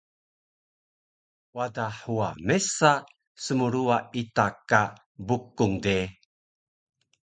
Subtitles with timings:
[1.55, 2.91] Wada huwa mesa
[3.43, 4.81] smruwa ita ka
[5.27, 5.97] Bukung de